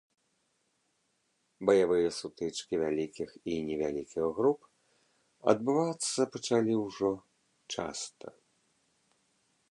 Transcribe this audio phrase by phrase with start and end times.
[1.69, 4.59] Баявыя сутычкі вялікіх і невялікіх груп
[5.53, 7.11] адбывацца пачалі ўжо
[7.75, 8.27] часта.